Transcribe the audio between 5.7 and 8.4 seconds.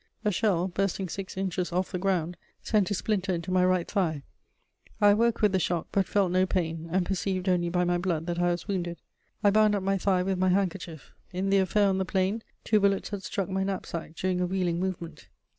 but felt no pain, and perceived only by my blood that